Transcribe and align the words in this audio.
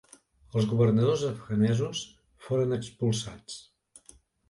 Els 0.55 0.65
governadors 0.71 1.27
afganesos 1.27 2.03
foren 2.49 2.77
expulsats. 2.83 3.63